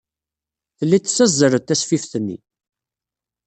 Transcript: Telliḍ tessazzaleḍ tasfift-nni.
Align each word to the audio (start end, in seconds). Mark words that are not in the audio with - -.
Telliḍ 0.77 1.01
tessazzaleḍ 1.03 1.63
tasfift-nni. 1.63 2.37